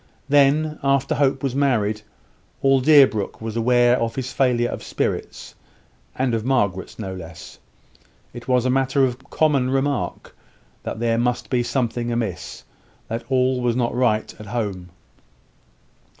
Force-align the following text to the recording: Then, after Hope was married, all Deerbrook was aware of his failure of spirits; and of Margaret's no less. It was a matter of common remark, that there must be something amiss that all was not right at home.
Then, 0.27 0.79
after 0.81 1.13
Hope 1.13 1.43
was 1.43 1.53
married, 1.53 2.01
all 2.63 2.81
Deerbrook 2.81 3.39
was 3.39 3.55
aware 3.55 3.97
of 3.99 4.15
his 4.15 4.33
failure 4.33 4.69
of 4.71 4.81
spirits; 4.81 5.53
and 6.15 6.33
of 6.33 6.43
Margaret's 6.43 6.97
no 6.97 7.13
less. 7.13 7.59
It 8.33 8.47
was 8.47 8.65
a 8.65 8.71
matter 8.71 9.05
of 9.05 9.29
common 9.29 9.69
remark, 9.69 10.35
that 10.81 10.99
there 10.99 11.19
must 11.19 11.51
be 11.51 11.61
something 11.61 12.11
amiss 12.11 12.63
that 13.09 13.25
all 13.29 13.61
was 13.61 13.75
not 13.75 13.93
right 13.93 14.33
at 14.39 14.47
home. 14.47 14.89